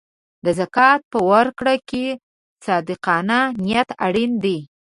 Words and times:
د 0.45 0.47
زکات 0.59 1.01
په 1.11 1.19
ورکړه 1.31 1.75
کې 1.89 2.05
صادقانه 2.65 3.39
نیت 3.63 3.89
اړین 4.05 4.31
دی. 4.43 4.57